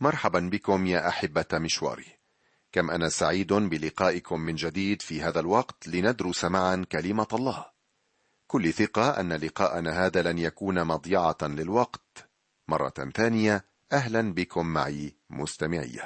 مرحبا 0.00 0.40
بكم 0.40 0.86
يا 0.86 1.08
أحبة 1.08 1.46
مشواري. 1.52 2.18
كم 2.72 2.90
أنا 2.90 3.08
سعيد 3.08 3.52
بلقائكم 3.52 4.40
من 4.40 4.54
جديد 4.54 5.02
في 5.02 5.22
هذا 5.22 5.40
الوقت 5.40 5.88
لندرس 5.88 6.44
معا 6.44 6.86
كلمة 6.92 7.26
الله. 7.32 7.66
كل 8.46 8.72
ثقة 8.72 9.20
أن 9.20 9.32
لقاءنا 9.32 10.06
هذا 10.06 10.22
لن 10.22 10.38
يكون 10.38 10.84
مضيعة 10.84 11.36
للوقت. 11.42 12.30
مرة 12.68 13.10
ثانية 13.14 13.64
أهلا 13.92 14.34
بكم 14.34 14.66
معي 14.66 15.16
مستمعي. 15.30 16.00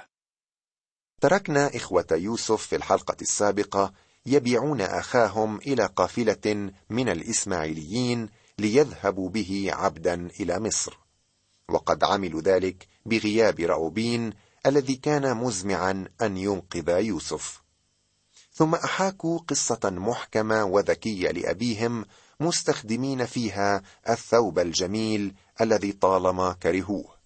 تركنا 1.21 1.77
إخوة 1.77 2.07
يوسف 2.13 2.67
في 2.67 2.77
الحلقة 2.77 3.17
السابقة 3.23 3.93
يبيعون 4.27 4.81
أخاهم 4.81 5.57
إلى 5.57 5.87
قافلة 5.87 6.73
من 6.91 7.09
الإسماعيليين 7.09 8.29
ليذهبوا 8.59 9.29
به 9.29 9.71
عبدا 9.73 10.29
إلى 10.41 10.61
مصر. 10.61 11.02
وقد 11.73 12.05
عملوا 12.05 12.41
ذلك 12.41 12.89
بغياب 13.07 13.61
رأوبين 13.61 14.33
الذي 14.67 14.97
كان 14.97 15.37
مزمعا 15.37 16.09
أن 16.23 16.37
ينقذ 16.37 16.89
يوسف. 16.89 17.63
ثم 18.53 18.75
أحاكوا 18.75 19.39
قصة 19.39 19.81
محكمة 19.85 20.65
وذكية 20.65 21.31
لأبيهم 21.31 22.05
مستخدمين 22.41 23.27
فيها 23.27 23.83
الثوب 24.09 24.59
الجميل 24.59 25.35
الذي 25.61 25.93
طالما 25.93 26.53
كرهوه. 26.53 27.17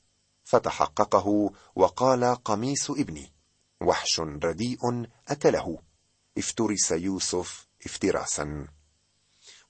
فتحققه 0.45 1.51
وقال 1.77 2.35
قميص 2.45 2.91
ابني 2.91 3.33
وحش 3.81 4.21
رديء 4.21 5.07
أكله. 5.29 5.79
افترس 6.39 6.91
يوسف 6.91 7.67
افتراسا. 7.87 8.67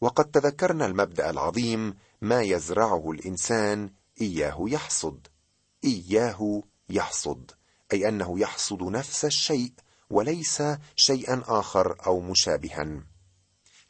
وقد 0.00 0.24
تذكرنا 0.24 0.86
المبدأ 0.86 1.30
العظيم 1.30 1.94
ما 2.20 2.42
يزرعه 2.42 3.10
الإنسان 3.10 3.90
إياه 4.20 4.56
يحصد. 4.60 5.26
إياه 5.84 6.62
يحصد. 6.88 7.50
أي 7.92 8.08
أنه 8.08 8.40
يحصد 8.40 8.82
نفس 8.82 9.24
الشيء 9.24 9.72
وليس 10.10 10.62
شيئا 10.96 11.42
آخر 11.46 12.06
أو 12.06 12.20
مشابها. 12.20 13.04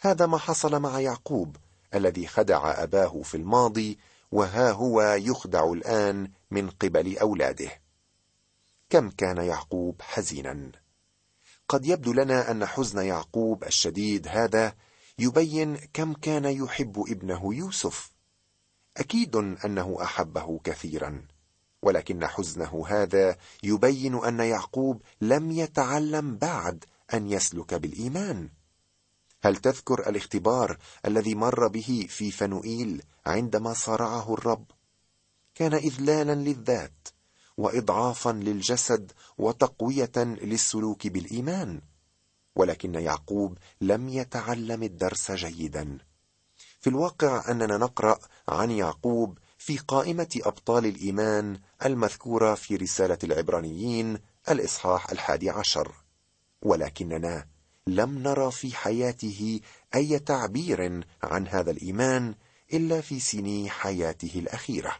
هذا 0.00 0.26
ما 0.26 0.38
حصل 0.38 0.80
مع 0.80 1.00
يعقوب 1.00 1.56
الذي 1.94 2.26
خدع 2.26 2.82
أباه 2.82 3.22
في 3.22 3.36
الماضي 3.36 3.98
وها 4.32 4.70
هو 4.70 5.02
يخدع 5.02 5.72
الآن 5.72 6.30
من 6.50 6.70
قبل 6.70 7.18
أولاده. 7.18 7.70
كم 8.90 9.10
كان 9.10 9.36
يعقوب 9.36 10.02
حزينا. 10.02 10.72
قد 11.68 11.86
يبدو 11.86 12.12
لنا 12.12 12.50
أن 12.50 12.66
حزن 12.66 13.04
يعقوب 13.06 13.64
الشديد 13.64 14.28
هذا 14.28 14.74
يبين 15.18 15.76
كم 15.76 16.12
كان 16.12 16.44
يحب 16.44 17.04
ابنه 17.08 17.54
يوسف. 17.54 18.15
أكيد 18.96 19.36
أنه 19.36 19.96
أحبه 20.02 20.60
كثيرا 20.64 21.22
ولكن 21.82 22.26
حزنه 22.26 22.84
هذا 22.88 23.36
يبين 23.62 24.14
أن 24.14 24.40
يعقوب 24.40 25.02
لم 25.20 25.50
يتعلم 25.50 26.36
بعد 26.36 26.84
أن 27.14 27.28
يسلك 27.28 27.74
بالإيمان. 27.74 28.48
هل 29.42 29.56
تذكر 29.56 30.08
الاختبار 30.08 30.78
الذي 31.06 31.34
مر 31.34 31.68
به 31.68 32.06
في 32.08 32.30
فنوئيل 32.30 33.02
عندما 33.26 33.72
صارعه 33.72 34.34
الرب؟ 34.34 34.64
كان 35.54 35.74
اذلالا 35.74 36.34
للذات 36.34 37.08
واضعافا 37.56 38.32
للجسد 38.32 39.12
وتقوية 39.38 40.12
للسلوك 40.16 41.06
بالإيمان 41.06 41.80
ولكن 42.56 42.94
يعقوب 42.94 43.58
لم 43.80 44.08
يتعلم 44.08 44.82
الدرس 44.82 45.32
جيدا. 45.32 45.98
في 46.80 46.90
الواقع 46.90 47.50
أننا 47.50 47.76
نقرأ 47.78 48.18
عن 48.48 48.70
يعقوب 48.70 49.38
في 49.58 49.78
قائمة 49.78 50.40
أبطال 50.42 50.86
الإيمان 50.86 51.60
المذكورة 51.84 52.54
في 52.54 52.76
رسالة 52.76 53.18
العبرانيين 53.24 54.18
الإصحاح 54.50 55.10
الحادي 55.10 55.50
عشر. 55.50 55.94
ولكننا 56.62 57.46
لم 57.86 58.18
نرى 58.18 58.50
في 58.50 58.76
حياته 58.76 59.60
أي 59.94 60.18
تعبير 60.18 61.04
عن 61.22 61.48
هذا 61.48 61.70
الإيمان 61.70 62.34
إلا 62.72 63.00
في 63.00 63.20
سني 63.20 63.70
حياته 63.70 64.32
الأخيرة. 64.34 64.92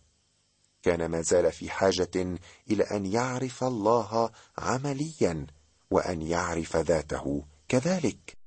كان 0.83 1.07
ما 1.07 1.21
زال 1.23 1.53
في 1.53 1.71
حاجة 1.71 2.39
إلى 2.71 2.85
أن 2.85 3.07
يعرف 3.07 3.65
الله 3.65 4.31
عمليا 4.59 5.47
وأن 5.91 6.23
يعرف 6.23 6.77
ذاته 6.77 7.45
كذلك. 7.69 8.46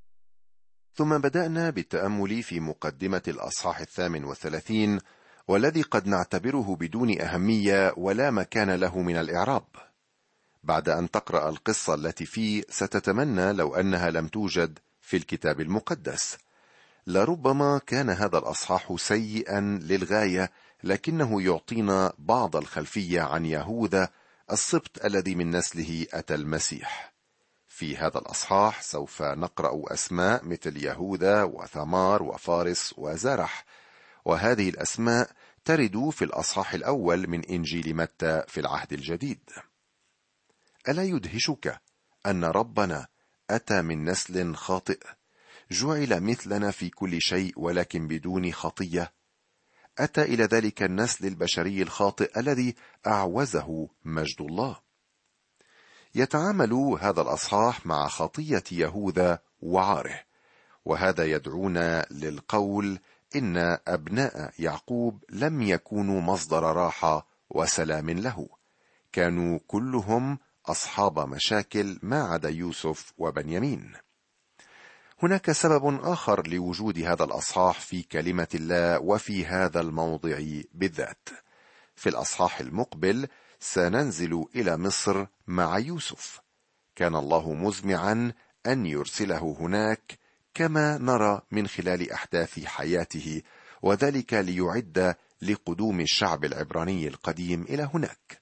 ثم 0.99 1.17
بدأنا 1.17 1.69
بالتأمل 1.69 2.43
في 2.43 2.59
مقدمة 2.59 3.21
الأصحاح 3.27 3.79
الثامن 3.79 4.23
والثلاثين 4.23 4.99
والذي 5.47 5.81
قد 5.81 6.07
نعتبره 6.07 6.75
بدون 6.75 7.21
أهمية 7.21 7.93
ولا 7.97 8.31
مكان 8.31 8.71
له 8.71 9.01
من 9.01 9.15
الإعراب. 9.15 9.63
بعد 10.63 10.89
أن 10.89 11.11
تقرأ 11.11 11.49
القصة 11.49 11.93
التي 11.93 12.25
فيه 12.25 12.63
ستتمنى 12.69 13.53
لو 13.53 13.75
أنها 13.75 14.09
لم 14.09 14.27
توجد 14.27 14.79
في 15.01 15.17
الكتاب 15.17 15.61
المقدس. 15.61 16.37
لربما 17.07 17.81
كان 17.87 18.09
هذا 18.09 18.37
الأصحاح 18.37 18.95
سيئا 18.97 19.61
للغاية 19.61 20.51
لكنه 20.83 21.41
يعطينا 21.41 22.13
بعض 22.17 22.55
الخلفية 22.55 23.21
عن 23.21 23.45
يهوذا 23.45 24.09
السبط 24.51 25.05
الذي 25.05 25.35
من 25.35 25.49
نسله 25.49 26.05
أتى 26.13 26.35
المسيح. 26.35 27.18
في 27.79 27.97
هذا 27.97 28.17
الأصحاح 28.17 28.81
سوف 28.81 29.21
نقرأ 29.21 29.93
أسماء 29.93 30.45
مثل 30.45 30.85
يهوذا 30.85 31.43
وثمار 31.43 32.23
وفارس 32.23 32.93
وزرح. 32.97 33.65
وهذه 34.25 34.69
الأسماء 34.69 35.31
ترد 35.65 36.09
في 36.09 36.25
الأصحاح 36.25 36.73
الأول 36.73 37.27
من 37.27 37.45
إنجيل 37.45 37.95
متى 37.95 38.43
في 38.47 38.59
العهد 38.59 38.93
الجديد. 38.93 39.49
ألا 40.89 41.03
يدهشك 41.03 41.81
أن 42.25 42.45
ربنا 42.45 43.07
أتى 43.49 43.81
من 43.81 44.05
نسل 44.09 44.55
خاطئ 44.55 44.99
جعل 45.71 46.21
مثلنا 46.23 46.71
في 46.71 46.89
كل 46.89 47.21
شيء 47.21 47.53
ولكن 47.57 48.07
بدون 48.07 48.51
خطية؟ 48.51 49.13
أتى 49.97 50.21
إلى 50.21 50.43
ذلك 50.43 50.83
النسل 50.83 51.25
البشري 51.25 51.81
الخاطئ 51.81 52.39
الذي 52.39 52.75
أعوزه 53.07 53.89
مجد 54.05 54.41
الله؟ 54.41 54.88
يتعامل 56.15 56.73
هذا 57.01 57.21
الأصحاح 57.21 57.85
مع 57.85 58.07
خطية 58.07 58.63
يهوذا 58.71 59.39
وعاره 59.61 60.19
وهذا 60.85 61.25
يدعونا 61.25 62.05
للقول 62.11 62.99
إن 63.35 63.77
أبناء 63.87 64.53
يعقوب 64.59 65.23
لم 65.29 65.61
يكونوا 65.61 66.21
مصدر 66.21 66.63
راحة 66.63 67.27
وسلام 67.49 68.09
له. 68.09 68.47
كانوا 69.11 69.59
كلهم 69.67 70.39
أصحاب 70.65 71.19
مشاكل 71.19 71.99
ما 72.01 72.23
عدا 72.23 72.49
يوسف 72.49 73.13
وبنيامين. 73.17 73.93
هناك 75.23 75.51
سبب 75.51 75.99
آخر 76.03 76.47
لوجود 76.47 76.99
هذا 76.99 77.23
الأصحاح 77.23 77.79
في 77.79 78.01
كلمة 78.03 78.47
الله 78.55 78.99
وفي 78.99 79.45
هذا 79.45 79.79
الموضع 79.79 80.39
بالذات. 80.73 81.29
في 81.95 82.09
الأصحاح 82.09 82.59
المقبل 82.59 83.27
سننزل 83.59 84.45
إلى 84.55 84.77
مصر 84.77 85.25
مع 85.47 85.79
يوسف. 85.79 86.41
كان 86.95 87.15
الله 87.15 87.53
مزمعا 87.53 88.33
أن 88.65 88.85
يرسله 88.85 89.57
هناك 89.59 90.19
كما 90.53 90.97
نرى 90.97 91.41
من 91.51 91.67
خلال 91.67 92.11
أحداث 92.11 92.65
حياته 92.65 93.41
وذلك 93.81 94.33
ليعد 94.33 95.15
لقدوم 95.41 95.99
الشعب 95.99 96.45
العبراني 96.45 97.07
القديم 97.07 97.61
إلى 97.61 97.89
هناك. 97.93 98.41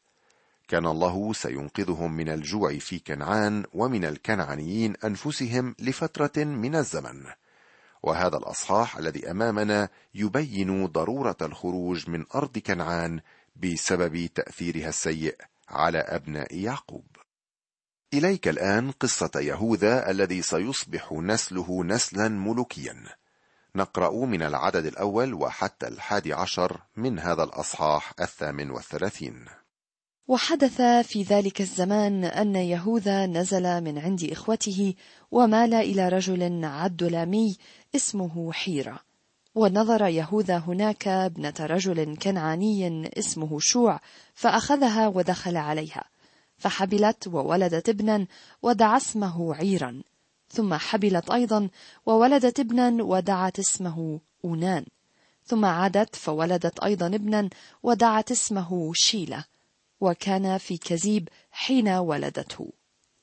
كان 0.67 0.85
الله 0.85 1.33
سينقذهم 1.33 2.13
من 2.13 2.29
الجوع 2.29 2.77
في 2.77 2.99
كنعان 2.99 3.63
ومن 3.73 4.05
الكنعانيين 4.05 4.93
أنفسهم 5.05 5.75
لفترة 5.79 6.43
من 6.43 6.75
الزمن. 6.75 7.23
وهذا 8.03 8.37
الأصحاح 8.37 8.97
الذي 8.97 9.31
أمامنا 9.31 9.89
يبين 10.15 10.85
ضرورة 10.85 11.37
الخروج 11.41 12.09
من 12.09 12.25
أرض 12.35 12.57
كنعان 12.57 13.19
بسبب 13.63 14.29
تأثيرها 14.35 14.89
السيء 14.89 15.35
على 15.69 15.99
أبناء 15.99 16.55
يعقوب. 16.55 17.05
إليك 18.13 18.47
الآن 18.47 18.91
قصة 18.91 19.31
يهوذا 19.35 20.09
الذي 20.09 20.41
سيصبح 20.41 21.13
نسله 21.13 21.83
نسلا 21.83 22.27
ملوكيا. 22.27 22.95
نقرأ 23.75 24.25
من 24.25 24.43
العدد 24.43 24.85
الأول 24.85 25.33
وحتى 25.33 25.87
الحادي 25.87 26.33
عشر 26.33 26.81
من 26.95 27.19
هذا 27.19 27.43
الأصحاح 27.43 28.13
الثامن 28.19 28.71
والثلاثين. 28.71 29.45
وحدث 30.27 30.81
في 30.81 31.23
ذلك 31.23 31.61
الزمان 31.61 32.23
أن 32.25 32.55
يهوذا 32.55 33.25
نزل 33.25 33.81
من 33.81 33.97
عند 33.97 34.23
إخوته 34.31 34.93
ومال 35.31 35.73
إلى 35.73 36.09
رجل 36.09 36.65
عدلامي 36.65 37.57
اسمه 37.95 38.51
حيرة. 38.51 39.06
ونظر 39.57 40.05
يهوذا 40.07 40.57
هناك 40.57 41.07
ابنة 41.07 41.53
رجل 41.59 42.15
كنعاني 42.15 43.11
اسمه 43.19 43.59
شوع 43.59 43.99
فأخذها 44.33 45.07
ودخل 45.07 45.57
عليها. 45.57 46.03
فحبلت 46.57 47.27
وولدت 47.27 47.89
ابنا 47.89 48.27
ودعا 48.61 48.97
اسمه 48.97 49.55
عيرا. 49.55 50.01
ثم 50.49 50.73
حبلت 50.73 51.29
أيضا 51.29 51.69
وولدت 52.05 52.59
ابنا 52.59 53.03
ودعت 53.03 53.59
اسمه 53.59 54.19
أونان. 54.45 54.85
ثم 55.45 55.65
عادت 55.65 56.15
فولدت 56.15 56.79
أيضا 56.79 57.07
ابنا 57.07 57.49
ودعت 57.83 58.31
اسمه 58.31 58.91
شيلة. 58.93 59.43
وكان 60.01 60.57
في 60.57 60.77
كزيب 60.77 61.29
حين 61.51 61.89
ولدته. 61.89 62.69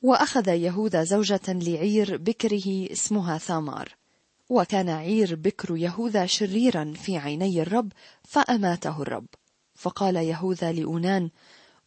وأخذ 0.02 0.48
يهوذا 0.48 1.04
زوجة 1.04 1.40
لعير 1.48 2.16
بكره 2.16 2.92
اسمها 2.92 3.38
ثامار. 3.38 4.03
وكان 4.50 4.88
عير 4.88 5.34
بكر 5.34 5.76
يهوذا 5.76 6.26
شريرا 6.26 6.92
في 6.96 7.18
عيني 7.18 7.62
الرب 7.62 7.92
فأماته 8.24 9.02
الرب. 9.02 9.26
فقال 9.74 10.16
يهوذا 10.16 10.72
لأونان 10.72 11.30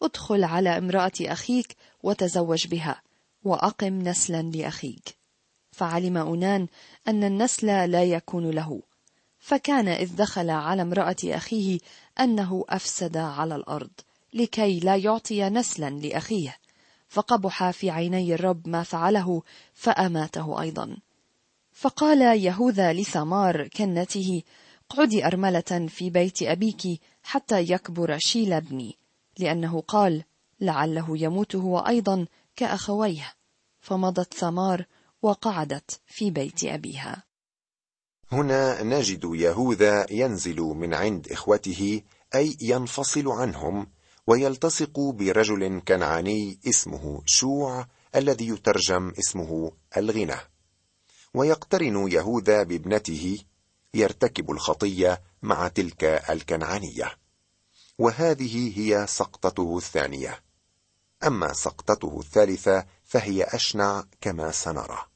ادخل 0.02 0.44
على 0.44 0.78
امرأة 0.78 1.12
أخيك 1.20 1.76
وتزوج 2.02 2.66
بها 2.66 3.02
وأقم 3.44 3.98
نسلا 3.98 4.42
لأخيك. 4.42 5.16
فعلم 5.72 6.16
أونان 6.16 6.66
أن 7.08 7.24
النسل 7.24 7.90
لا 7.90 8.04
يكون 8.04 8.50
له. 8.50 8.82
فكان 9.38 9.88
إذ 9.88 10.16
دخل 10.16 10.50
على 10.50 10.82
امرأة 10.82 11.16
أخيه 11.24 11.78
أنه 12.20 12.64
أفسد 12.68 13.16
على 13.16 13.56
الأرض 13.56 13.90
لكي 14.34 14.80
لا 14.80 14.96
يعطي 14.96 15.50
نسلا 15.50 15.90
لأخيه. 15.90 16.56
فقبح 17.08 17.70
في 17.70 17.90
عيني 17.90 18.34
الرب 18.34 18.68
ما 18.68 18.82
فعله 18.82 19.42
فأماته 19.74 20.60
أيضا. 20.60 20.96
فقال 21.80 22.42
يهوذا 22.44 22.92
لثمار 22.92 23.68
كنته 23.68 24.42
اقعدي 24.90 25.26
أرملة 25.26 25.88
في 25.88 26.10
بيت 26.10 26.42
أبيك 26.42 27.00
حتى 27.22 27.60
يكبر 27.72 28.18
شيل 28.18 28.52
ابني. 28.52 28.98
لأنه 29.38 29.80
قال 29.80 30.24
لعله 30.60 31.18
يموت 31.18 31.56
هو 31.56 31.78
أيضا 31.78 32.26
كأخويه. 32.56 33.34
فمضت 33.80 34.34
ثمار 34.34 34.84
وقعدت 35.22 36.00
في 36.06 36.30
بيت 36.30 36.64
أبيها. 36.64 37.22
هنا 38.32 38.82
نجد 38.82 39.24
يهوذا 39.24 40.06
ينزل 40.10 40.60
من 40.60 40.94
عند 40.94 41.32
إخوته 41.32 42.02
أي 42.34 42.56
ينفصل 42.60 43.28
عنهم 43.28 43.86
ويلتصق 44.26 45.00
برجل 45.00 45.80
كنعاني 45.80 46.58
اسمه 46.68 47.22
شوع 47.26 47.86
الذي 48.16 48.48
يترجم 48.48 49.12
اسمه 49.18 49.72
الغنى. 49.96 50.57
ويقترن 51.34 52.08
يهوذا 52.08 52.62
بابنته 52.62 53.38
يرتكب 53.94 54.50
الخطية 54.50 55.22
مع 55.42 55.68
تلك 55.68 56.04
الكنعانية. 56.04 57.18
وهذه 57.98 58.78
هي 58.78 59.06
سقطته 59.06 59.76
الثانية. 59.76 60.42
أما 61.26 61.52
سقطته 61.52 62.20
الثالثة 62.20 62.86
فهي 63.04 63.44
أشنع 63.44 64.04
كما 64.20 64.50
سنرى. 64.50 65.06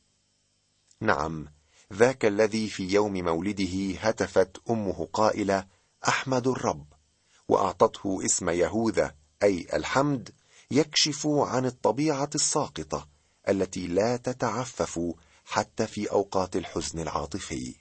نعم 1.00 1.49
ذاك 1.93 2.25
الذي 2.25 2.69
في 2.69 2.88
يوم 2.88 3.12
مولده 3.12 3.99
هتفت 4.00 4.56
أمه 4.70 5.08
قائلة 5.12 5.67
أحمد 6.08 6.47
الرب. 6.47 6.87
وأعطته 7.49 8.25
اسم 8.25 8.50
يهوذا 8.50 9.15
أي 9.43 9.67
الحمد 9.73 10.31
يكشف 10.70 11.26
عن 11.26 11.67
الطبيعة 11.67 12.31
الساقطة 12.35 13.08
التي 13.49 13.87
لا 13.87 14.17
تتعفف 14.17 15.00
حتى 15.44 15.87
في 15.87 16.11
أوقات 16.11 16.56
الحزن 16.56 16.99
العاطفي. 16.99 17.75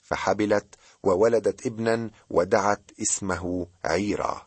فحبلت 0.00 0.74
وولدت 1.02 1.66
ابنا 1.66 2.10
ودعت 2.30 2.90
اسمه 3.02 3.66
عيرا 3.84 4.46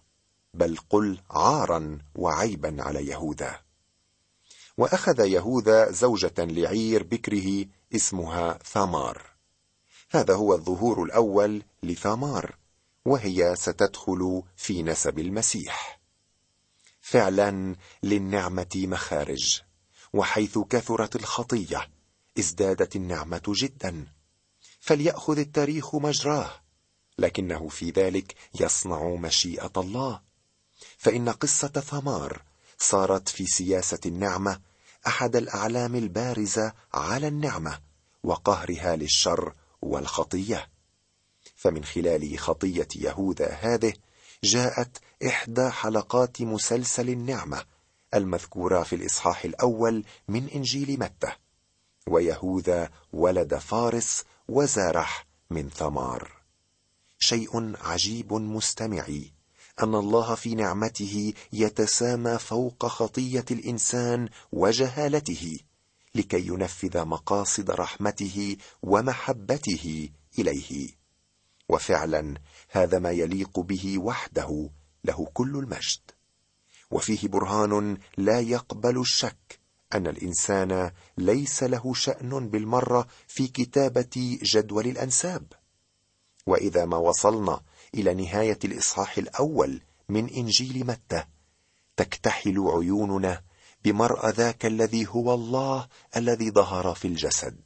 بل 0.53 0.77
قل 0.89 1.19
عارا 1.31 2.00
وعيبا 2.15 2.83
على 2.83 3.07
يهوذا. 3.07 3.59
وأخذ 4.77 5.19
يهوذا 5.19 5.91
زوجة 5.91 6.33
لعير 6.38 7.03
بكره 7.03 7.65
اسمها 7.95 8.59
ثامار 8.63 9.31
هذا 10.12 10.33
هو 10.33 10.53
الظهور 10.53 11.03
الأول 11.03 11.63
لثامار 11.83 12.56
وهي 13.06 13.56
ستدخل 13.56 14.44
في 14.56 14.83
نسب 14.83 15.19
المسيح. 15.19 16.00
فعلا 17.01 17.75
للنعمة 18.03 18.71
مخارج 18.75 19.62
وحيث 20.13 20.57
كثرت 20.57 21.15
الخطية. 21.15 21.89
ازدادت 22.39 22.95
النعمة 22.95 23.42
جدا. 23.48 24.07
فليأخذ 24.80 25.39
التاريخ 25.39 25.95
مجراه. 25.95 26.51
لكنه 27.18 27.68
في 27.68 27.89
ذلك 27.89 28.36
يصنع 28.60 29.04
مشيئة 29.04 29.72
الله. 29.78 30.22
فإن 30.98 31.30
قصة 31.30 31.68
ثمار 31.68 32.42
صارت 32.78 33.30
في 33.30 33.45
سياسة 33.45 34.00
النعمة 34.06 34.62
أحد 35.07 35.36
الأعلام 35.36 35.95
البارزه 35.95 36.74
على 36.94 37.28
النعمة 37.28 37.80
وقهرها 38.24 38.95
للشر 38.95 39.54
والخطية. 39.81 40.69
فمن 41.56 41.86
خلال 41.86 42.39
خطية 42.39 42.88
يهوذا 42.95 43.50
هذه 43.62 43.94
جاءت 44.44 44.98
إحدى 45.28 45.69
حلقات 45.69 46.42
مسلسل 46.42 47.10
النعمة 47.10 47.66
المذكورة 48.13 48.83
في 48.83 48.95
الإصحاح 48.95 49.45
الأول 49.45 50.04
من 50.28 50.50
إنجيل 50.50 51.00
متى. 51.00 51.31
ويهوذا 52.11 52.89
ولد 53.13 53.55
فارس 53.55 54.23
وزارح 54.47 55.27
من 55.49 55.69
ثمار. 55.69 56.31
شيء 57.19 57.75
عجيب 57.81 58.33
مستمعي 58.33 59.33
أن 59.83 59.95
الله 59.95 60.35
في 60.35 60.55
نعمته 60.55 61.33
يتسامى 61.53 62.37
فوق 62.37 62.85
خطية 62.85 63.45
الإنسان 63.51 64.29
وجهالته 64.51 65.59
لكي 66.15 66.47
ينفذ 66.47 67.05
مقاصد 67.05 67.71
رحمته 67.71 68.57
ومحبته 68.83 70.09
إليه. 70.39 70.89
وفعلا 71.69 72.35
هذا 72.69 72.99
ما 72.99 73.11
يليق 73.11 73.59
به 73.59 73.97
وحده 73.97 74.69
له 75.05 75.27
كل 75.33 75.57
المجد. 75.57 76.01
وفيه 76.91 77.27
برهان 77.27 77.97
لا 78.17 78.39
يقبل 78.39 78.99
الشك 78.99 79.60
أن 79.93 80.07
الإنسان 80.07 80.91
ليس 81.17 81.63
له 81.63 81.93
شأن 81.93 82.49
بالمرة 82.49 83.07
في 83.27 83.47
كتابة 83.47 84.39
جدول 84.43 84.88
الأنساب. 84.88 85.53
وإذا 86.45 86.85
ما 86.85 86.97
وصلنا 86.97 87.61
إلى 87.95 88.13
نهاية 88.13 88.59
الإصحاح 88.65 89.17
الأول 89.17 89.81
من 90.09 90.29
إنجيل 90.29 90.88
متى 90.88 91.23
تكتحل 91.97 92.59
عيوننا 92.59 93.41
بمرأى 93.83 94.31
ذاك 94.31 94.65
الذي 94.65 95.07
هو 95.07 95.33
الله 95.33 95.88
الذي 96.17 96.51
ظهر 96.51 96.95
في 96.95 97.07
الجسد. 97.07 97.61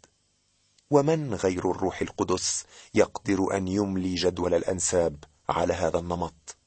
ومن 0.90 1.34
غير 1.34 1.72
الروح 1.72 2.02
القدس 2.02 2.66
يقدر 2.94 3.58
أن 3.58 3.68
يملي 3.68 4.16
جدول 4.16 4.54
الأنساب 4.54 5.24
على 5.50 5.74
هذا 5.74 6.00
النمط؟ 6.00 6.58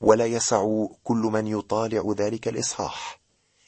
ولا 0.00 0.26
يسع 0.26 0.86
كل 1.04 1.16
من 1.16 1.46
يطالع 1.46 2.14
ذلك 2.16 2.48
الإصحاح. 2.48 3.23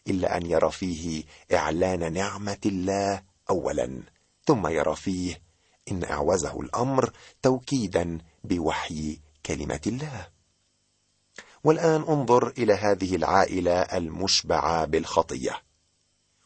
إلا 0.09 0.37
أن 0.37 0.47
يرى 0.47 0.71
فيه 0.71 1.25
إعلان 1.53 2.13
نعمة 2.13 2.59
الله 2.67 3.23
اولا 3.51 4.03
ثم 4.47 4.67
يرى 4.67 4.97
فيه 4.97 5.43
إن 5.91 6.05
أعوزه 6.05 6.61
الأمر 6.61 7.13
توكيدا 7.43 8.19
بوحي 8.45 9.21
كلمة 9.47 9.81
الله. 9.87 10.29
والآن 11.65 12.03
انظر 12.03 12.49
إلى 12.49 12.75
هذه 12.75 13.17
العائلة 13.17 13.81
المشبعة 13.81 14.85
بالخطية. 14.85 15.63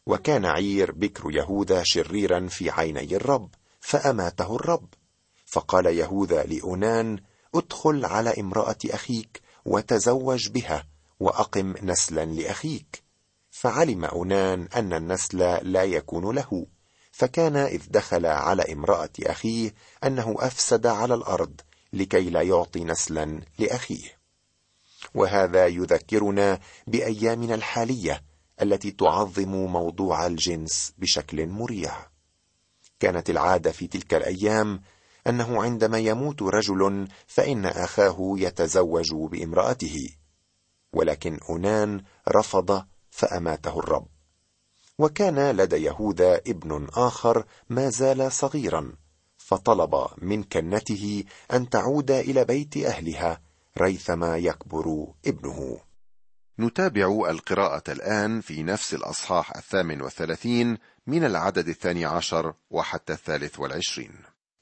وكان 0.07 0.47
عير 0.47 0.93
بكر 0.93 1.31
يهوذا 1.31 1.83
شريرا 1.85 2.47
في 2.47 2.71
عيني 2.71 3.17
الرب 3.17 3.55
فأماته 3.81 4.57
الرب. 4.57 4.88
فقال 5.47 5.87
يهوذا 5.87 6.43
لاونان 6.43 7.19
ادخل 7.55 8.05
على 8.05 8.40
امرأة 8.40 8.79
أخيك 8.87 9.43
وتزوج 9.64 10.49
بها 10.49 10.87
وأقم 11.21 11.75
نسلا 11.83 12.25
لأخيك. 12.25 13.02
فعلم 13.50 14.04
أونان 14.04 14.69
أن 14.76 14.92
النسل 14.92 15.38
لا 15.73 15.85
يكون 15.85 16.35
له 16.35 16.66
فكان 17.12 17.57
إذ 17.57 17.83
دخل 17.90 18.26
على 18.26 18.73
امرأة 18.73 19.11
أخيه 19.21 19.75
أنه 20.04 20.35
أفسد 20.38 20.87
على 20.87 21.14
الأرض 21.14 21.61
لكي 21.92 22.30
لا 22.30 22.42
يعطي 22.42 22.85
نسلا 22.85 23.40
لأخيه. 23.59 24.21
وهذا 25.14 25.66
يذكرنا 25.66 26.61
بأيامنا 26.87 27.54
الحالية 27.54 28.23
التي 28.62 28.90
تعظم 28.90 29.50
موضوع 29.50 30.26
الجنس 30.26 30.92
بشكل 30.99 31.47
مريع. 31.47 31.92
كانت 33.00 33.30
العادة 33.30 33.73
في 33.73 33.87
تلك 33.87 34.14
الأيام 34.14 34.83
أنه 35.26 35.62
عندما 35.62 35.99
يموت 35.99 36.42
رجل 36.42 37.09
فإن 37.26 37.66
أخاه 37.66 38.35
يتزوج 38.37 39.14
بامرأته. 39.14 40.09
ولكن 40.92 41.38
أونان 41.49 42.02
رفض 42.28 42.85
فأماته 43.11 43.79
الرب. 43.79 44.07
وكان 44.99 45.50
لدى 45.50 45.76
يهوذا 45.76 46.37
ابن 46.37 46.88
آخر 46.95 47.45
ما 47.69 47.90
زال 47.90 48.33
صغيرا 48.33 48.93
فطلب 49.37 50.07
من 50.19 50.43
كنته 50.43 51.25
أن 51.52 51.69
تعود 51.69 52.11
إلى 52.11 52.45
بيت 52.45 52.76
أهلها 52.76 53.40
ريثما 53.79 54.37
يكبر 54.37 55.07
ابنه. 55.26 55.81
نتابع 56.59 57.31
القراءة 57.31 57.93
الآن 57.93 58.40
في 58.40 58.62
نفس 58.62 58.95
الأصحاح 58.95 59.57
الثامن 59.57 60.02
والثلاثين 60.02 60.79
من 61.07 61.25
العدد 61.25 61.69
الثاني 61.69 62.05
عشر 62.05 62.55
وحتى 62.71 63.12
الثالث 63.12 63.61
والعشرين. 63.61 64.12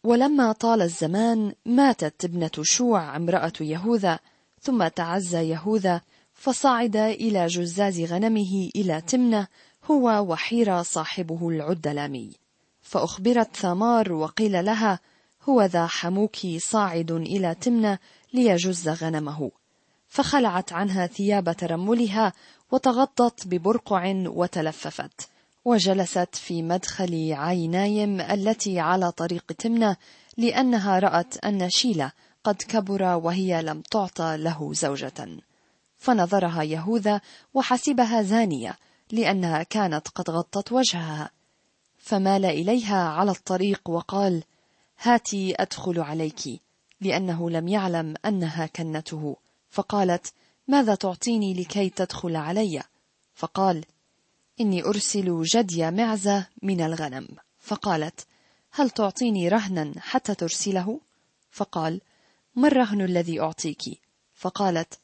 ولما 0.04 0.52
طال 0.52 0.82
الزمان 0.82 1.54
ماتت 1.66 2.24
ابنة 2.24 2.50
شوع 2.62 3.16
امرأة 3.16 3.52
يهوذا 3.60 4.18
ثم 4.60 4.88
تعزى 4.88 5.48
يهوذا 5.48 6.00
فصعد 6.38 6.96
إلى 6.96 7.46
جزاز 7.46 8.00
غنمه 8.00 8.70
إلى 8.76 9.00
تمنة 9.00 9.46
هو 9.90 10.26
وحيرة 10.28 10.82
صاحبه 10.82 11.48
العدلامي. 11.48 12.30
فأخبرت 12.82 13.56
ثمار 13.56 14.12
وقيل 14.12 14.64
لها 14.64 15.00
هو 15.48 15.62
ذا 15.62 15.86
حموك 15.86 16.36
صاعد 16.58 17.10
إلى 17.10 17.54
تمنة 17.54 17.98
ليجز 18.32 18.88
غنمه. 18.88 19.50
فخلعت 20.08 20.72
عنها 20.72 21.06
ثياب 21.06 21.56
ترملها 21.56 22.32
وتغطت 22.72 23.46
ببرقع 23.46 24.14
وتلففت. 24.26 25.28
وجلست 25.64 26.34
في 26.34 26.62
مدخل 26.62 27.32
عينايم 27.32 28.20
التي 28.20 28.80
على 28.80 29.12
طريق 29.12 29.52
تمنة 29.58 29.96
لأنها 30.36 30.98
رأت 30.98 31.44
أن 31.44 31.70
شيلة 31.70 32.12
قد 32.44 32.56
كبر 32.56 33.02
وهي 33.02 33.62
لم 33.62 33.80
تعطى 33.80 34.36
له 34.36 34.72
زوجة. 34.74 35.47
فنظرها 35.98 36.62
يهوذا 36.62 37.20
وحسبها 37.54 38.22
زانية 38.22 38.76
لأنها 39.12 39.62
كانت 39.62 40.08
قد 40.08 40.30
غطت 40.30 40.72
وجهها. 40.72 41.30
فمال 41.98 42.44
إليها 42.44 43.08
على 43.08 43.30
الطريق 43.30 43.90
وقال 43.90 44.42
هاتي 45.00 45.54
أدخل 45.58 46.00
عليك 46.00 46.60
لأنه 47.00 47.50
لم 47.50 47.68
يعلم 47.68 48.14
أنها 48.24 48.66
كنته. 48.66 49.36
فقالت 49.70 50.32
ماذا 50.68 50.94
تعطيني 50.94 51.54
لكي 51.54 51.90
تدخل 51.90 52.36
علي؟ 52.36 52.82
فقال 53.34 53.84
إني 54.60 54.84
أرسل 54.84 55.42
جدي 55.42 55.90
معزة 55.90 56.46
من 56.62 56.80
الغنم. 56.80 57.28
فقالت 57.58 58.26
هل 58.72 58.90
تعطيني 58.90 59.48
رهنا 59.48 59.92
حتى 59.98 60.34
ترسله؟ 60.34 61.00
فقال 61.50 62.00
ما 62.56 62.68
الرهن 62.68 63.00
الذي 63.00 63.40
أعطيك؟ 63.40 63.82
فقالت 64.34 64.98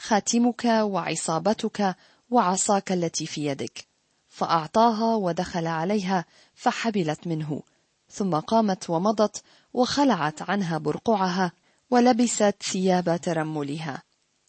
خاتمك 0.00 0.64
وعصابتك 0.64 1.96
وعصاك 2.30 2.92
التي 2.92 3.26
في 3.26 3.46
يدك. 3.46 3.86
فأعطاها 4.28 5.14
ودخل 5.14 5.66
عليها 5.66 6.24
فحبلت 6.54 7.26
منه. 7.26 7.62
ثم 8.10 8.34
قامت 8.34 8.90
ومضت 8.90 9.42
وخلعت 9.74 10.50
عنها 10.50 10.78
برقعها 10.78 11.52
ولبست 11.90 12.54
ثياب 12.62 13.20
ترملها. 13.22 14.02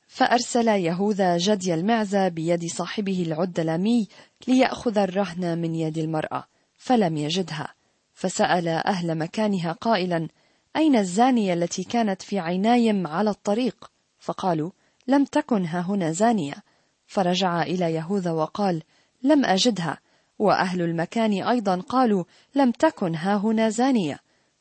فأرسل 0.08 0.68
يهوذا 0.68 1.38
جدي 1.38 1.74
المعزة 1.74 2.28
بيد 2.28 2.66
صاحبه 2.66 3.24
العدلمي 3.24 4.08
ليأخذ 4.48 4.98
الرهن 4.98 5.58
من 5.58 5.76
يد 5.76 5.98
المرأة 5.98 6.44
فلم 6.78 7.18
يجدها. 7.18 7.74
فسأل 8.14 8.68
أهل 8.68 9.18
مكانها 9.18 9.72
قائلا 9.72 10.28
أين 10.76 10.96
الزانية 10.96 11.54
التي 11.54 11.84
كانت 11.84 12.22
في 12.22 12.40
عينايم 12.40 13.08
على 13.08 13.30
الطريق؟ 13.30 13.92
فقالوا 14.20 14.72
لم 15.08 15.26
تكن 15.26 15.66
ها 15.66 15.80
هنا 15.82 16.12
زانية. 16.12 16.64
فرجع 17.08 17.62
إلى 17.62 17.94
يهوذا 17.94 18.32
وقال 18.32 18.84
لم 19.24 19.46
أجدها. 19.46 19.98
وأهل 20.40 20.82
المكان 20.82 21.44
أيضا 21.44 21.82
قالوا 21.82 22.24
لم 22.56 22.72
تكن 22.72 23.16
ها 23.16 23.36
هنا 23.36 23.70
زانية. 23.70 24.20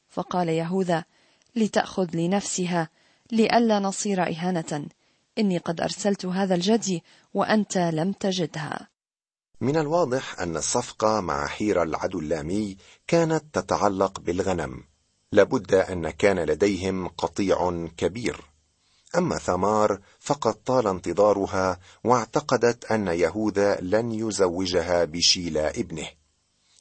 فقال 0.08 0.48
يهوذا 0.48 1.04
لتأخذ 1.56 2.08
لنفسها 2.14 2.88
لئلا 3.32 3.78
نصير 3.78 4.22
إهانة. 4.22 4.86
إني 5.38 5.58
قد 5.58 5.80
أرسلت 5.80 6.26
هذا 6.26 6.54
الجدي 6.54 7.02
وأنت 7.34 7.78
لم 7.78 8.12
تجدها. 8.12 8.88
من 9.60 9.76
الواضح 9.76 10.40
أن 10.40 10.56
الصفقة 10.56 11.20
مع 11.20 11.46
حير 11.46 11.82
العدلامي 11.82 12.76
كانت 13.06 13.44
تتعلق 13.52 14.20
بالغنم. 14.20 14.84
لابد 15.32 15.74
أن 15.74 16.10
كان 16.10 16.38
لديهم 16.38 17.08
قطيع 17.08 17.88
كبير. 17.96 18.49
أما 19.16 19.38
ثمار 19.38 20.00
فقد 20.20 20.54
طال 20.54 20.86
انتظارها 20.86 21.78
واعتقدت 22.04 22.84
أن 22.84 23.08
يهوذا 23.08 23.80
لن 23.80 24.12
يزوجها 24.12 25.04
بشيلا 25.04 25.70
ابنه 25.70 26.08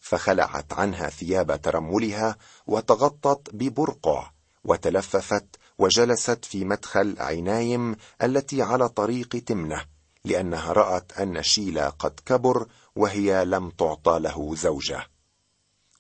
فخلعت 0.02 0.74
عنها 0.74 1.10
ثياب 1.10 1.62
ترملها 1.62 2.36
وتغطت 2.68 3.50
ببرقع 3.54 4.32
وتلففت 4.64 5.46
وجلست 5.78 6.46
في 6.46 6.66
مدخل 6.66 7.16
عينايم 7.20 7.96
التي 8.24 8.62
على 8.62 8.90
طريق 8.90 9.44
تمنه 9.46 9.86
لأنها 10.26 10.74
رأت 10.74 11.12
أن 11.20 11.44
شيلا 11.44 11.90
قد 11.90 12.20
كبر 12.26 12.68
وهي 12.96 13.46
لم 13.46 13.70
تعطى 13.70 14.20
له 14.20 14.56
زوجة. 14.56 15.08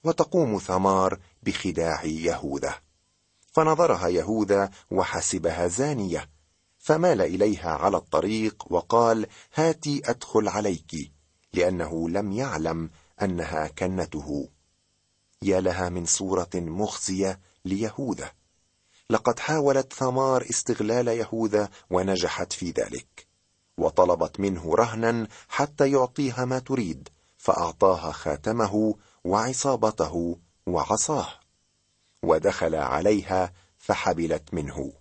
وتقوم 0.03 0.57
ثمار 0.57 1.19
بخداع 1.43 2.05
يهوذا. 2.05 2.75
فنظرها 3.60 4.08
يهوذا 4.08 4.70
وحسبها 4.92 5.68
زانية 5.68 6.30
فمال 6.78 7.22
إليها 7.22 7.70
على 7.70 7.98
الطريق 7.98 8.66
وقال 8.70 9.28
هاتي 9.54 10.01
أدخل 10.06 10.48
عليك 10.48 11.12
لأنه 11.54 12.10
لم 12.10 12.32
يعلم 12.32 12.89
أنها 13.22 13.68
كنته. 13.68 14.50
يا 15.42 15.62
لها 15.62 15.89
من 15.89 16.06
صورة 16.06 16.50
مخزية 16.56 17.39
ليهوذا. 17.66 18.32
لقد 19.10 19.39
حاولت 19.39 19.94
ثمار 19.94 20.46
استغلال 20.50 21.08
يهوذا 21.08 21.70
ونجحت 21.89 22.54
في 22.54 22.72
ذلك 22.72 23.28
وطلبت 23.78 24.39
منه 24.39 24.75
رهنا 24.75 25.28
حتى 25.50 25.92
يعطيها 25.92 26.46
ما 26.46 26.60
تريد 26.60 27.10
فأعطاها 27.38 28.12
خاتمه 28.12 28.96
وعصابته 29.24 30.38
وعصاه. 30.68 31.49
ودخل 32.24 32.76
عليها 32.76 33.54
فحبلت 33.78 34.54
منه. 34.54 34.94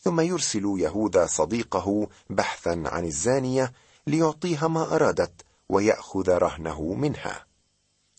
ثم 0.00 0.20
يرسل 0.20 0.74
يهوذا 0.78 1.26
صديقه 1.26 2.08
بحثا 2.30 2.82
عن 2.86 3.04
الزانية 3.04 3.72
ليعطيها 4.06 4.68
ما 4.68 4.94
أرادت 4.94 5.42
ويأخذ 5.68 6.28
رهنه 6.30 6.94
منها. 6.94 7.46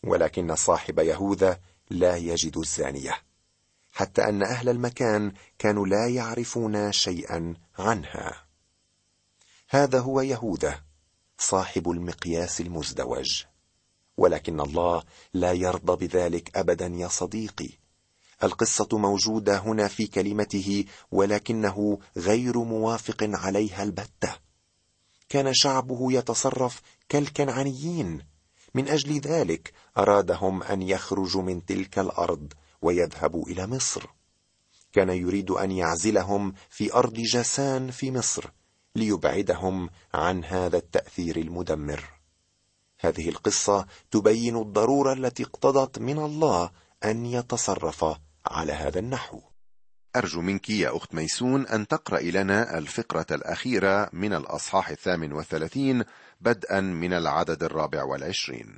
ولكن 0.04 0.56
صاحب 0.56 1.00
يهوذا 1.00 1.60
لا 1.90 2.16
يجد 2.16 2.58
الزانية 2.58 3.30
حتى 3.92 4.30
أن 4.30 4.44
أهل 4.44 4.70
المكان 4.70 5.34
كانوا 5.60 5.88
لا 5.88 6.08
يعرفون 6.08 6.92
شيئا 6.92 7.56
عنها. 7.80 8.46
هذا 9.70 10.00
هو 10.00 10.22
يهوذا 10.22 10.84
صاحب 11.38 11.90
المقياس 11.90 12.62
المزدوج. 12.62 13.44
ولكن 14.18 14.60
الله 14.60 15.04
لا 15.34 15.52
يرضى 15.52 16.08
بذلك 16.08 16.58
ابدا 16.58 16.88
يا 16.88 17.08
صديقي. 17.08 17.70
القصة 18.44 18.88
موجودة 18.98 19.58
هنا 19.58 19.88
في 19.88 20.08
كلمته 20.08 20.86
ولكنه 21.12 22.00
غير 22.18 22.58
موافق 22.58 23.18
عليها 23.22 23.84
البتة. 23.84 24.36
كان 25.30 25.54
شعبه 25.54 26.12
يتصرف 26.12 26.82
كالكنعانيين. 27.10 28.22
من 28.74 28.88
أجل 28.90 29.20
ذلك 29.20 29.74
أرادهم 29.98 30.64
أن 30.64 30.82
يخرجوا 30.82 31.42
من 31.42 31.66
تلك 31.66 32.00
الأرض 32.00 32.54
ويذهبوا 32.82 33.48
إلى 33.48 33.68
مصر. 33.68 34.06
كان 34.94 35.10
يريد 35.10 35.52
أن 35.52 35.72
يعزلهم 35.72 36.54
في 36.70 36.94
أرض 36.94 37.14
جسان 37.14 37.92
في 37.92 38.12
مصر 38.12 38.52
ليبعدهم 38.96 39.90
عن 40.14 40.44
هذا 40.44 40.78
التأثير 40.78 41.38
المدمر. 41.38 42.20
هذه 43.00 43.30
القصة 43.30 43.86
تبين 44.12 44.58
الضرورة 44.58 45.14
التي 45.14 45.44
اقتضت 45.44 46.00
من 46.00 46.20
الله 46.20 46.72
أن 47.06 47.26
يتصرف 47.26 48.06
على 48.48 48.74
هذا 48.74 49.00
النحو. 49.00 49.42
أرجو 50.16 50.42
منك 50.42 50.70
يا 50.70 50.98
أخت 50.98 51.16
ميسون 51.16 51.68
أن 51.68 51.88
تقرأ 51.88 52.20
لنا 52.20 52.78
الفقرة 52.78 53.26
الأخيرة 53.32 54.10
من 54.14 54.34
الأصحاح 54.34 54.90
الثامن 54.90 55.34
والثلاثين 55.34 56.04
بدءا 56.42 56.82
من 56.82 57.14
العدد 57.14 57.64
الرابع 57.64 58.04
والعشرين. 58.04 58.78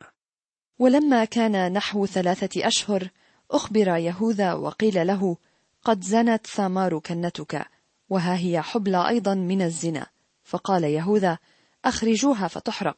ولما 0.80 1.26
كان 1.26 1.74
نحو 1.74 2.06
ثلاثة 2.06 2.68
أشهر 2.68 3.10
أخبر 3.52 3.88
يهوذا 3.88 4.54
وقيل 4.54 5.08
له 5.08 5.38
قد 5.84 6.04
زنت 6.04 6.48
ثمار 6.48 7.00
كنتك 7.00 7.66
وها 8.10 8.38
هي 8.38 8.62
حبلى 8.62 9.08
أيضا 9.08 9.34
من 9.34 9.62
الزنا. 9.62 10.06
فقال 10.44 10.84
يهوذا 10.84 11.38
أخرجوها 11.86 12.48
فتحرق. 12.48 12.98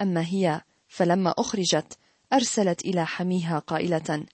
أما 0.00 0.20
هي 0.26 0.60
فلما 0.88 1.34
أخرجت 1.38 1.98
أرسلت 2.32 2.84
إلى 2.84 3.06
حميها 3.06 3.58
قائلة 3.58 4.24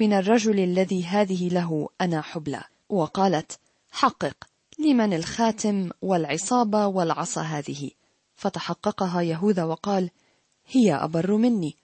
من 0.00 0.12
الرجل 0.12 0.60
الذي 0.60 1.04
هذه 1.04 1.48
له 1.48 1.88
أنا 2.00 2.20
حبلى. 2.20 2.64
وقالت 2.88 3.58
حقق 3.92 4.34
لمن 4.78 5.12
الخاتم 5.12 5.90
والعصابة 6.02 6.86
والعصا 6.86 7.42
هذه. 7.42 7.90
فتحققها 8.36 9.22
يهوذا 9.22 9.64
وقال 9.64 10.10
هي 10.66 10.94
أبر 10.94 11.36
مني 11.36 11.76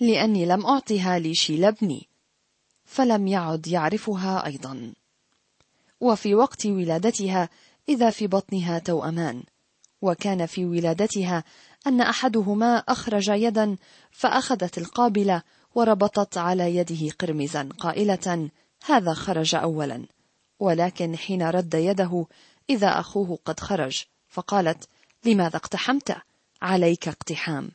لأني 0.00 0.46
لم 0.46 0.66
أعطها 0.66 1.18
لشيل 1.18 1.64
ابني. 1.64 2.08
فلم 2.84 3.26
يعد 3.26 3.66
يعرفها 3.66 4.46
أيضا. 4.46 4.92
وفي 6.00 6.34
وقت 6.34 6.66
ولادتها 6.66 7.48
إذا 7.88 8.10
في 8.10 8.26
بطنها 8.26 8.78
توأمان. 8.78 9.42
وكان 10.02 10.46
في 10.46 10.64
ولادتها 10.64 11.44
أن 11.86 12.00
أحدهما 12.00 12.76
أخرج 12.76 13.28
يدا 13.28 13.76
فأخذت 14.10 14.78
القابلة 14.78 15.42
وربطت 15.74 16.38
على 16.38 16.76
يده 16.76 17.10
قرمزا 17.18 17.68
قائلة 17.78 18.48
هذا 18.86 19.14
خرج 19.14 19.54
أولا. 19.54 20.06
ولكن 20.58 21.16
حين 21.16 21.42
رد 21.42 21.74
يده 21.74 22.26
إذا 22.70 23.00
أخوه 23.00 23.38
قد 23.44 23.60
خرج. 23.60 24.04
فقالت 24.28 24.88
لماذا 25.24 25.56
اقتحمت؟ 25.56 26.16
عليك 26.62 27.08
اقتحام. 27.08 27.70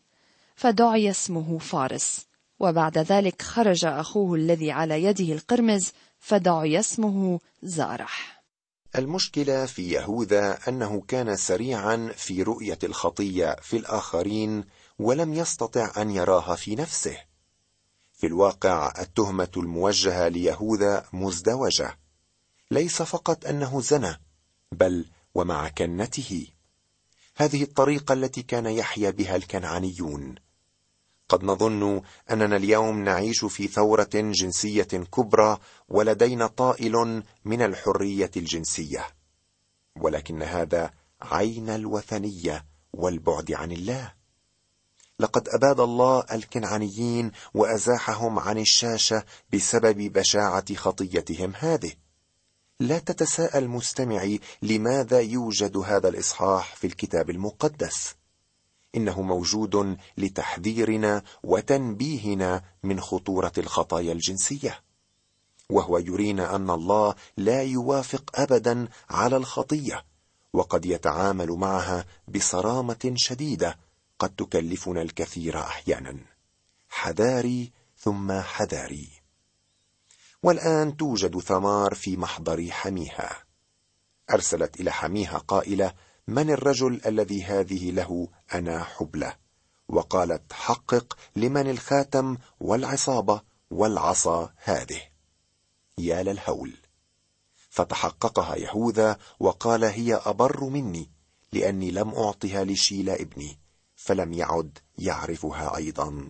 فدعي 0.56 1.10
اسمه 1.10 1.58
فارس. 1.58 2.28
وبعد 2.60 2.98
ذلك 2.98 3.42
خرج 3.42 3.86
أخوه 3.86 4.36
الذي 4.36 4.72
على 4.72 5.04
يده 5.04 5.34
القرمز 5.34 5.92
فدعي 6.20 6.80
اسمه 6.80 7.40
زارح. 7.64 8.44
المشكلة 8.96 9.66
في 9.66 9.90
يهوذا 9.92 10.60
أنه 10.68 11.02
كان 11.08 11.36
سريعا 11.36 12.12
في 12.16 12.44
رؤية 12.44 12.80
الخطية 12.84 13.56
في 13.62 13.78
الآخرين 13.78 14.64
ولم 15.00 15.34
يستطع 15.34 15.92
أن 15.98 16.12
يراها 16.12 16.56
في 16.56 16.76
نفسه. 16.76 17.18
في 18.18 18.28
الواقع 18.28 18.94
التهمة 19.00 19.52
الموجهة 19.58 20.28
ليهوذا 20.28 21.06
مزدوجة. 21.14 22.00
ليس 22.72 23.02
فقط 23.02 23.46
أنه 23.46 23.82
زنى 23.82 24.22
بل 24.72 25.06
ومع 25.36 25.70
كنته. 25.70 26.48
هذه 27.36 27.64
الطريقة 27.64 28.14
التي 28.14 28.44
كان 28.44 28.66
يحيا 28.66 29.10
بها 29.10 29.36
الكنعانيون. 29.36 30.36
قد 31.30 31.44
نظن 31.44 32.02
أننا 32.32 32.56
اليوم 32.56 33.04
نعيش 33.04 33.46
في 33.46 33.68
ثورة 33.68 34.10
جنسية 34.14 34.84
كبرى 34.84 35.58
ولدينا 35.90 36.48
طائل 36.48 37.24
من 37.46 37.62
الحرية 37.62 38.32
الجنسية. 38.38 39.08
ولكن 39.96 40.44
هذا 40.44 40.94
عين 41.22 41.70
الوثنية 41.70 42.66
والبعد 42.94 43.52
عن 43.52 43.72
الله. 43.72 44.17
لقد 45.20 45.50
أباد 45.50 45.80
الله 45.80 46.24
الكنعانيين 46.32 47.32
وأزاحهم 47.54 48.40
عن 48.40 48.58
الشاشة 48.58 49.24
بسبب 49.54 49.98
بشاعة 49.98 50.76
خطيتهم 50.76 51.54
هذه. 51.60 51.92
لا 52.80 53.00
تتساءل 53.00 53.68
مستمعي 53.68 54.40
لماذا 54.62 55.20
يوجد 55.20 55.78
هذا 55.78 56.10
الإصحاح 56.10 56.76
في 56.76 56.88
الكتاب 56.88 57.30
المقدس. 57.30 58.16
إنه 58.96 59.22
موجود 59.22 59.98
لتحذيرنا 60.18 61.24
وتنبيهنا 61.44 62.64
من 62.84 63.00
خطورة 63.00 63.52
الخطايا 63.58 64.12
الجنسية. 64.14 64.80
وهو 65.70 65.98
يرينا 65.98 66.56
أن 66.56 66.70
الله 66.70 67.16
لا 67.38 67.64
يوافق 67.64 68.32
ابدا 68.36 68.88
على 69.10 69.38
الخطية 69.38 70.06
وقد 70.54 70.86
يتعامل 70.86 71.50
معها 71.50 72.06
بصرامة 72.28 73.14
شديدة 73.16 73.78
قد 74.20 74.36
تكلفنا 74.36 75.02
الكثير 75.02 75.60
أحيانا. 75.60 76.18
حذاري 76.90 77.72
ثم 77.98 78.42
حذاري. 78.42 79.10
والآن 80.44 80.98
توجد 80.98 81.40
ثمار 81.40 81.94
في 81.94 82.18
محضر 82.18 82.72
حميها. 82.72 83.44
أرسلت 84.30 84.80
إلى 84.80 84.92
حميها 84.92 85.38
قائلة 85.38 85.94
من 86.28 86.50
الرجل 86.50 87.02
الذي 87.06 87.44
هذه 87.44 87.92
له؟ 87.92 88.28
أنا 88.54 88.84
حبلة. 88.84 89.36
وقالت 89.88 90.54
حقق 90.54 91.18
لمن 91.36 91.70
الخاتم 91.70 92.38
والعصابة 92.60 93.42
والعصا 93.72 94.54
هذه. 94.58 95.02
يا 95.98 96.24
للهول. 96.24 96.74
فتحققها 97.70 98.56
يهوذا 98.56 99.18
وقال 99.40 99.84
هي 99.84 100.16
أبر 100.16 100.64
مني 100.64 101.12
لأني 101.54 101.92
لم 101.92 102.10
أعطها 102.10 102.64
لشيلا 102.64 103.22
ابني. 103.22 103.60
فلم 104.08 104.34
يعد 104.34 104.78
يعرفها 104.98 105.78
أيضا. 105.78 106.30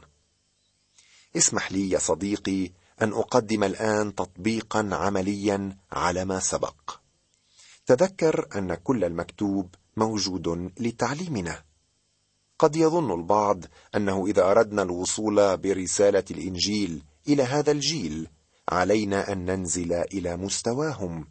اسمح 1.36 1.72
لي 1.72 1.90
يا 1.90 2.00
صديقي 2.00 2.72
أن 3.02 3.14
أقدم 3.14 3.64
الآن 3.64 4.16
تطبيقا 4.16 4.90
عمليا 4.92 5.78
على 5.92 6.26
ما 6.26 6.40
سبق. 6.40 7.00
تذكر 7.86 8.48
أن 8.56 8.76
كل 8.76 9.04
المكتوب 9.04 9.76
موجود 9.98 10.72
لتعليمنا. 10.80 11.64
قد 12.60 12.76
يظن 12.76 13.20
البعض 13.20 13.66
أنه 13.96 14.26
إذا 14.28 14.52
أردنا 14.52 14.82
الوصول 14.82 15.58
برسالة 15.58 16.26
الإنجيل 16.32 17.04
إلى 17.28 17.44
هذا 17.44 17.72
الجيل 17.72 18.28
علينا 18.70 19.32
أن 19.32 19.46
ننزل 19.46 19.94
إلى 19.94 20.38
مستواهم. 20.38 21.28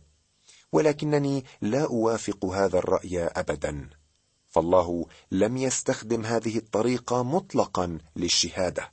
ولكنني 0.72 1.44
لا 1.61 1.85
أوافق 1.85 2.44
هذا 2.44 2.78
الرأي 2.78 3.24
ابدا. 3.24 3.90
فالله 4.56 5.06
لم 5.32 5.56
يستخدم 5.56 6.24
هذه 6.24 6.58
الطريقة 6.58 7.22
مطلقا 7.22 7.98
للشهادة 8.16 8.92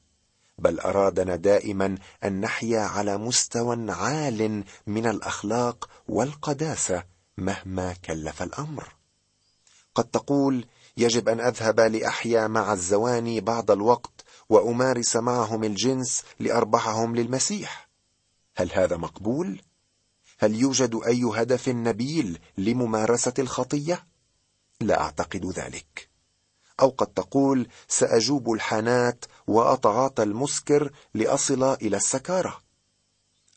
بل 0.59 0.79
أرادنا 0.79 1.35
دائما 1.35 1.97
أن 2.23 2.41
نحيا 2.41 2.79
على 2.79 3.17
مستوى 3.17 3.91
عال 3.91 4.63
من 4.87 5.05
الأخلاق 5.05 5.89
والقداسة 6.07 7.03
مهما 7.37 7.93
كلف 7.93 8.43
الأمر. 8.43 8.93
قد 9.95 10.03
تقول 10.03 10.65
يجب 10.97 11.29
أن 11.29 11.39
أذهب 11.39 11.79
لأحيا 11.79 12.47
مع 12.47 12.73
الزواني 12.73 13.41
بعض 13.41 13.71
الوقت 13.71 14.25
وأمارس 14.49 15.15
معهم 15.15 15.63
الجنس 15.63 16.23
لأربحهم 16.39 17.15
للمسيح. 17.15 17.89
هل 18.55 18.71
هذا 18.73 18.97
مقبول؟ 18.97 19.61
هل 20.39 20.55
يوجد 20.55 20.99
أي 21.05 21.23
هدف 21.23 21.69
نبيل 21.69 22.39
لممارسة 22.57 23.33
الخطية؟ 23.39 24.12
لا 24.87 25.01
أعتقد 25.01 25.45
ذلك. 25.45 26.09
أو 26.79 26.89
قد 26.89 27.07
تقول 27.07 27.67
سأجوب 27.87 28.51
الحانات 28.51 29.25
واتعاطى 29.47 30.23
المسكر 30.23 30.91
لأصل 31.13 31.63
إلى 31.63 31.97
السكاره 31.97 32.61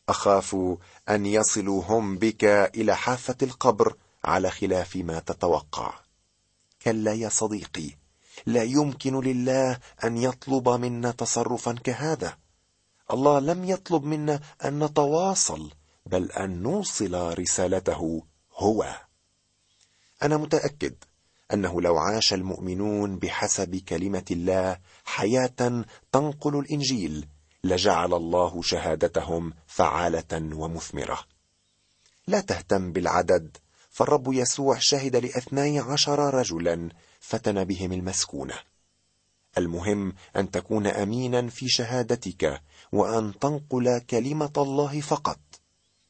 أخاف 0.08 0.56
أن 1.08 1.26
يصلوا 1.26 1.82
هم 1.84 2.18
بك 2.18 2.44
إلى 2.44 2.96
حافة 2.96 3.36
القبر 3.42 3.96
على 4.24 4.50
خلاف 4.50 4.96
ما 4.96 5.18
تتوقع. 5.18 5.94
كلا 6.82 7.12
يا 7.12 7.28
صديقي 7.28 7.90
لا 8.46 8.62
يمكن 8.62 9.20
لله 9.20 9.78
أن 10.04 10.16
يطلب 10.16 10.68
منا 10.68 11.10
تصرفا 11.10 11.72
كهذا. 11.72 12.38
الله 13.10 13.38
لم 13.38 13.64
يطلب 13.64 14.04
منا 14.04 14.40
أن 14.64 14.84
نتواصل 14.84 15.70
بل 16.06 16.32
أن 16.32 16.62
نوصل 16.62 17.38
رسالته 17.38 18.22
هو. 18.56 18.96
أنا 20.22 20.36
متأكد 20.36 20.94
أنه 21.52 21.80
لو 21.80 21.98
عاش 21.98 22.34
المؤمنون 22.34 23.18
بحسب 23.18 23.76
كلمة 23.76 24.24
الله 24.30 24.78
حياة 25.04 25.84
تنقل 26.12 26.58
الإنجيل 26.58 27.26
لجعل 27.64 28.14
الله 28.14 28.62
شهادتهم 28.62 29.52
فعالة 29.66 30.56
ومثمرة. 30.56 31.18
لا 32.26 32.40
تهتم 32.40 32.92
بالعدد 32.92 33.56
فالرب 33.90 34.32
يسوع 34.32 34.78
شهد 34.78 35.16
لأثني 35.16 35.78
عشر 35.78 36.34
رجلا 36.34 36.88
فتن 37.20 37.64
بهم 37.64 37.92
المسكونة. 37.92 38.54
المهم 39.58 40.12
أن 40.36 40.50
تكون 40.50 40.86
امينا 40.86 41.48
في 41.48 41.68
شهادتك 41.68 42.62
وأن 42.92 43.38
تنقل 43.38 43.98
كلمة 43.98 44.52
الله 44.56 45.00
فقط. 45.00 45.38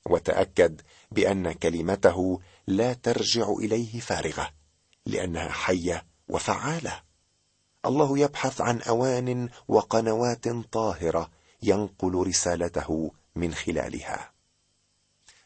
وتأكد 0.07 0.81
بأن 1.13 1.53
كلمته 1.53 2.41
لا 2.67 2.93
ترجع 2.93 3.51
إليه 3.51 4.01
فارغة. 4.01 4.56
لأنها 5.07 5.49
حية 5.49 6.07
وفعالة. 6.29 7.03
الله 7.87 8.19
يبحث 8.19 8.61
عن 8.61 8.83
أوان 8.83 9.49
وقنوات 9.69 10.49
طاهرة 10.49 11.31
ينقل 11.63 12.27
رسالته 12.27 13.11
من 13.37 13.55
خلالها. 13.55 14.33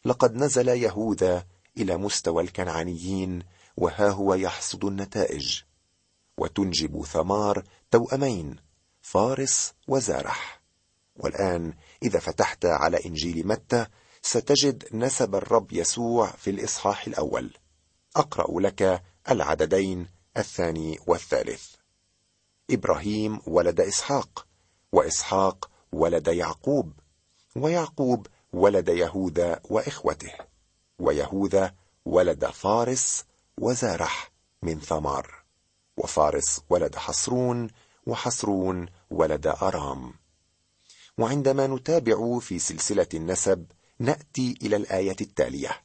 لقد 0.04 0.34
نزل 0.34 0.68
يهوذا 0.68 1.46
إلى 1.78 1.96
مستوى 1.96 2.42
الكنعانيين 2.42 3.42
وها 3.76 4.10
هو 4.10 4.34
يحصد 4.34 4.84
النتائج. 4.84 5.62
وتنجب 6.36 7.04
ثمار 7.04 7.64
توأمين 7.90 8.56
فارس 9.02 9.72
وزارح. 9.88 10.60
والآن 11.16 11.74
إذا 12.02 12.18
فتحت 12.18 12.66
على 12.66 13.04
إنجيل 13.06 13.46
متى 13.46 13.86
ستجد 14.22 14.84
نسب 14.92 15.34
الرب 15.34 15.72
يسوع 15.72 16.26
في 16.30 16.50
الإصحاح 16.50 17.06
الأول. 17.06 17.50
أقرأ 18.16 18.60
لك 18.60 19.02
العددين 19.30 20.08
الثاني 20.36 20.98
والثالث. 21.06 21.74
إبراهيم 22.70 23.40
ولد 23.46 23.80
إسحاق 23.80 24.46
وإسحاق 24.92 25.70
ولد 25.92 26.28
يعقوب 26.28 26.92
ويعقوب 27.56 28.26
ولد 28.52 28.88
يهوذا 28.88 29.60
وإخوته 29.64 30.32
ويهوذا 30.98 31.74
ولد 32.04 32.46
فارس 32.46 33.24
وزارح 33.58 34.32
من 34.62 34.80
ثمار 34.80 35.42
وفارس 35.96 36.60
ولد 36.70 36.96
حصرون 36.96 37.68
وحصرون 38.06 38.86
ولد 39.10 39.46
أرام. 39.46 40.14
وعندما 41.18 41.66
نتابع 41.66 42.38
في 42.38 42.58
سلسلة 42.58 43.08
النسب 43.14 43.66
نأتي 43.98 44.58
إلى 44.62 44.76
الآية 44.76 45.16
التالية. 45.20 45.82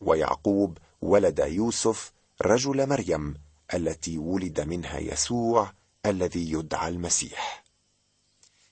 ويعقوب 0.00 0.78
ولد 1.02 1.38
يوسف 1.38 2.12
رجل 2.42 2.88
مريم 2.88 3.34
التي 3.74 4.18
ولد 4.18 4.60
منها 4.60 4.98
يسوع 4.98 5.72
الذي 6.06 6.52
يدعى 6.52 6.88
المسيح. 6.88 7.64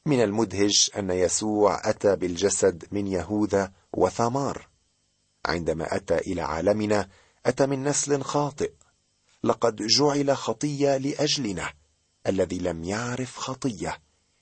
من 0.06 0.22
المدهش 0.22 0.90
أن 0.96 1.10
يسوع 1.10 1.90
أتى 1.90 2.16
بالجسد 2.16 2.84
من 2.92 3.06
يهوذا 3.06 3.72
وثمار. 3.92 4.68
عندما 5.46 5.96
أتى 5.96 6.18
إلى 6.18 6.42
عالمنا 6.42 7.08
أتى 7.46 7.66
من 7.66 7.84
نسل 7.84 8.22
خاطئ. 8.22 8.72
لقد 9.44 9.76
جعل 9.76 10.36
خطية 10.36 10.96
لأجلنا 10.96 11.72
الذي 12.26 12.58
لم 12.58 12.84
يعرف 12.84 13.38
خطية 13.38 13.98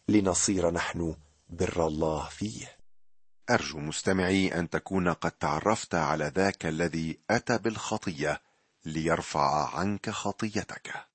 لنصير 0.08 0.70
نحن 0.70 1.16
بر 1.48 1.87
الله 1.87 2.28
فيه. 2.28 2.76
أرجو 3.50 3.78
مستمعي 3.78 4.48
أن 4.58 4.70
تكون 4.70 5.08
قد 5.08 5.32
تعرفت 5.32 5.94
على 5.94 6.32
ذاك 6.34 6.66
الذي 6.66 7.18
أتى 7.30 7.58
بالخطية 7.58 8.40
ليرفع 8.84 9.76
عنك 9.78 10.10
خطيتك. 10.10 11.13